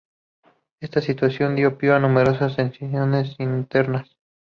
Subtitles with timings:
[0.79, 4.09] Esta situación dio pie a numerosas tensiones internas.